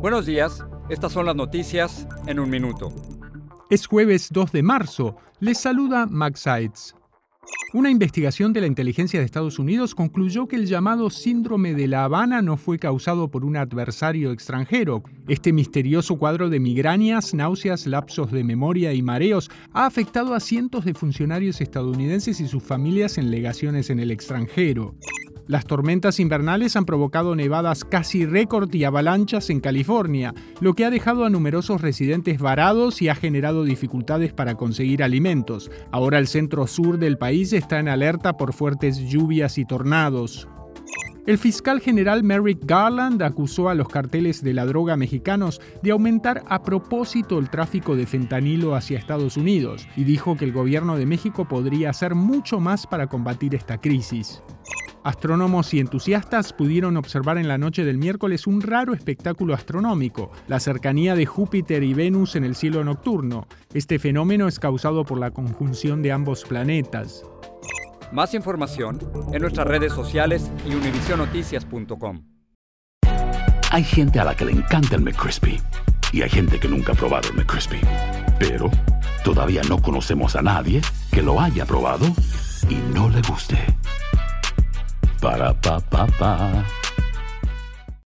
Buenos 0.00 0.24
días, 0.24 0.64
estas 0.88 1.12
son 1.12 1.26
las 1.26 1.36
noticias 1.36 2.08
en 2.26 2.40
un 2.40 2.48
minuto. 2.48 2.88
Es 3.68 3.86
jueves 3.86 4.28
2 4.32 4.50
de 4.50 4.62
marzo, 4.62 5.16
les 5.40 5.58
saluda 5.58 6.06
Max 6.06 6.40
Sides. 6.40 6.94
Una 7.74 7.90
investigación 7.90 8.54
de 8.54 8.62
la 8.62 8.66
inteligencia 8.66 9.20
de 9.20 9.26
Estados 9.26 9.58
Unidos 9.58 9.94
concluyó 9.94 10.48
que 10.48 10.56
el 10.56 10.64
llamado 10.64 11.10
síndrome 11.10 11.74
de 11.74 11.86
La 11.86 12.04
Habana 12.04 12.40
no 12.40 12.56
fue 12.56 12.78
causado 12.78 13.30
por 13.30 13.44
un 13.44 13.58
adversario 13.58 14.32
extranjero. 14.32 15.02
Este 15.28 15.52
misterioso 15.52 16.16
cuadro 16.16 16.48
de 16.48 16.60
migrañas, 16.60 17.34
náuseas, 17.34 17.86
lapsos 17.86 18.32
de 18.32 18.42
memoria 18.42 18.94
y 18.94 19.02
mareos 19.02 19.50
ha 19.74 19.84
afectado 19.84 20.32
a 20.32 20.40
cientos 20.40 20.86
de 20.86 20.94
funcionarios 20.94 21.60
estadounidenses 21.60 22.40
y 22.40 22.48
sus 22.48 22.62
familias 22.62 23.18
en 23.18 23.30
legaciones 23.30 23.90
en 23.90 24.00
el 24.00 24.10
extranjero. 24.10 24.94
Las 25.50 25.66
tormentas 25.66 26.20
invernales 26.20 26.76
han 26.76 26.84
provocado 26.84 27.34
nevadas 27.34 27.84
casi 27.84 28.24
récord 28.24 28.72
y 28.72 28.84
avalanchas 28.84 29.50
en 29.50 29.58
California, 29.58 30.32
lo 30.60 30.74
que 30.74 30.84
ha 30.84 30.90
dejado 30.90 31.24
a 31.24 31.28
numerosos 31.28 31.80
residentes 31.80 32.38
varados 32.38 33.02
y 33.02 33.08
ha 33.08 33.16
generado 33.16 33.64
dificultades 33.64 34.32
para 34.32 34.54
conseguir 34.54 35.02
alimentos. 35.02 35.68
Ahora 35.90 36.20
el 36.20 36.28
centro 36.28 36.68
sur 36.68 37.00
del 37.00 37.18
país 37.18 37.52
está 37.52 37.80
en 37.80 37.88
alerta 37.88 38.36
por 38.36 38.52
fuertes 38.52 38.98
lluvias 38.98 39.58
y 39.58 39.64
tornados. 39.64 40.46
El 41.26 41.36
fiscal 41.36 41.80
general 41.80 42.22
Merrick 42.22 42.64
Garland 42.64 43.20
acusó 43.22 43.68
a 43.68 43.74
los 43.74 43.88
carteles 43.88 44.44
de 44.44 44.54
la 44.54 44.66
droga 44.66 44.96
mexicanos 44.96 45.60
de 45.82 45.90
aumentar 45.90 46.44
a 46.48 46.62
propósito 46.62 47.40
el 47.40 47.50
tráfico 47.50 47.96
de 47.96 48.06
fentanilo 48.06 48.76
hacia 48.76 48.98
Estados 48.98 49.36
Unidos 49.36 49.88
y 49.96 50.04
dijo 50.04 50.36
que 50.36 50.44
el 50.44 50.52
gobierno 50.52 50.96
de 50.96 51.06
México 51.06 51.46
podría 51.46 51.90
hacer 51.90 52.14
mucho 52.14 52.60
más 52.60 52.86
para 52.86 53.08
combatir 53.08 53.56
esta 53.56 53.78
crisis. 53.78 54.42
Astrónomos 55.02 55.72
y 55.72 55.80
entusiastas 55.80 56.52
pudieron 56.52 56.98
observar 56.98 57.38
en 57.38 57.48
la 57.48 57.56
noche 57.56 57.84
del 57.84 57.96
miércoles 57.96 58.46
un 58.46 58.60
raro 58.60 58.92
espectáculo 58.92 59.54
astronómico, 59.54 60.30
la 60.46 60.60
cercanía 60.60 61.14
de 61.14 61.24
Júpiter 61.24 61.82
y 61.82 61.94
Venus 61.94 62.36
en 62.36 62.44
el 62.44 62.54
cielo 62.54 62.84
nocturno. 62.84 63.46
Este 63.72 63.98
fenómeno 63.98 64.46
es 64.46 64.58
causado 64.58 65.04
por 65.04 65.18
la 65.18 65.30
conjunción 65.30 66.02
de 66.02 66.12
ambos 66.12 66.44
planetas. 66.44 67.24
Más 68.12 68.34
información 68.34 68.98
en 69.32 69.40
nuestras 69.40 69.66
redes 69.66 69.92
sociales 69.94 70.50
y 70.68 70.74
univisionoticias.com. 70.74 72.22
Hay 73.70 73.84
gente 73.84 74.20
a 74.20 74.24
la 74.24 74.34
que 74.34 74.44
le 74.44 74.52
encanta 74.52 74.96
el 74.96 75.02
McCrispy 75.02 75.60
y 76.12 76.22
hay 76.22 76.28
gente 76.28 76.58
que 76.58 76.68
nunca 76.68 76.92
ha 76.92 76.96
probado 76.96 77.30
el 77.30 77.36
McCrispy. 77.36 77.80
Pero 78.38 78.70
todavía 79.24 79.62
no 79.68 79.80
conocemos 79.80 80.36
a 80.36 80.42
nadie 80.42 80.82
que 81.10 81.22
lo 81.22 81.40
haya 81.40 81.64
probado 81.64 82.06
y 82.68 82.74
no 82.92 83.08
le 83.08 83.22
guste. 83.22 83.56
Ba-da-ba-ba-ba 85.20 86.79